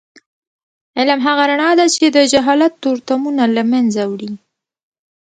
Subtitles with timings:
[0.97, 4.31] علم هغه رڼا ده چې د جهالت تورتمونه له منځه وړي.